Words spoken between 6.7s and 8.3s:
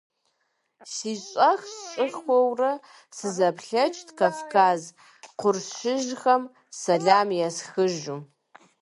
сэлам есхыжу.